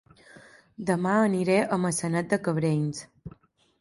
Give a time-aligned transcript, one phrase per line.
[0.87, 3.07] Dema aniré a Maçanet de Cabrenys